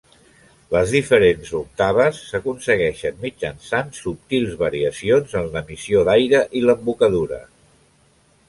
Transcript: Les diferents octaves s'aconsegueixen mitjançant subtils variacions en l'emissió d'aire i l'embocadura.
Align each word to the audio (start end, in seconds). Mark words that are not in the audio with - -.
Les 0.75 0.93
diferents 0.95 1.51
octaves 1.59 2.21
s'aconsegueixen 2.29 3.21
mitjançant 3.27 3.93
subtils 3.99 4.57
variacions 4.65 5.39
en 5.43 5.53
l'emissió 5.57 6.03
d'aire 6.09 6.45
i 6.61 6.65
l'embocadura. 6.67 7.43